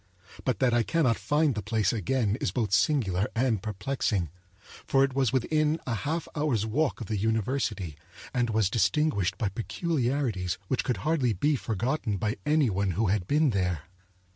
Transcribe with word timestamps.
But 0.45 0.57
that 0.57 0.73
I 0.73 0.81
cannot 0.81 1.15
find 1.19 1.53
the 1.53 1.61
place 1.61 1.93
again 1.93 2.35
is 2.41 2.49
both 2.49 2.73
singular 2.73 3.27
and 3.35 3.61
perplexing; 3.61 4.31
for 4.87 5.03
it 5.03 5.13
was 5.13 5.31
within 5.31 5.79
a 5.85 5.93
half 5.93 6.27
hour's 6.35 6.65
walk 6.65 7.01
of 7.01 7.05
the 7.05 7.17
university 7.17 7.97
and 8.33 8.49
was 8.49 8.71
distinguished 8.71 9.37
by 9.37 9.49
peculiarities 9.49 10.57
which 10.69 10.83
could 10.83 10.97
hardly 11.05 11.33
be 11.33 11.55
forgotten 11.55 12.17
by 12.17 12.37
any 12.47 12.71
one 12.71 12.93
who 12.97 13.09
had 13.09 13.27
been 13.27 13.51
there. 13.51 13.83